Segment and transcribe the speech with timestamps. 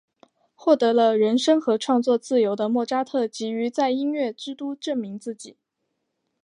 [0.55, 5.57] 获得了人生和创作自由的莫扎特急于在音乐之都证明自己。